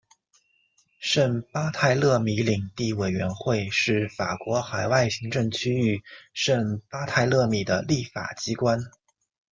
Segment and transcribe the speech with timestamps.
[0.99, 6.01] 圣巴泰勒米领地委员会是法国海外行政区域
[6.33, 8.79] 圣巴泰勒米的立法机关。